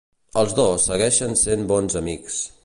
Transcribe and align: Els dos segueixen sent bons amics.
Els 0.41 0.55
dos 0.59 0.87
segueixen 0.91 1.37
sent 1.43 1.69
bons 1.73 1.99
amics. 2.03 2.41